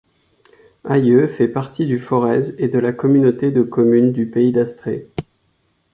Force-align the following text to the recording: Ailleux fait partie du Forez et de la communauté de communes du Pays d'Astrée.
Ailleux 0.83 1.27
fait 1.27 1.47
partie 1.47 1.85
du 1.85 1.99
Forez 1.99 2.55
et 2.57 2.69
de 2.69 2.79
la 2.79 2.91
communauté 2.91 3.51
de 3.51 3.61
communes 3.61 4.11
du 4.11 4.25
Pays 4.25 4.51
d'Astrée. 4.51 5.07